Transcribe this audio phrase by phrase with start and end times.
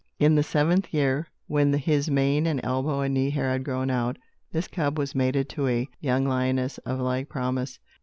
[0.17, 4.17] In the seventh year, when his mane and elbow and knee hair had grown out,
[4.51, 7.77] this cub was mated to a young lioness of like promise.